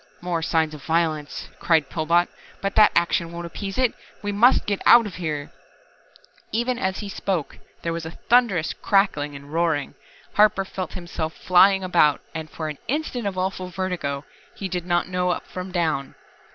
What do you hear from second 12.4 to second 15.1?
for an instant of awful vertigo he did not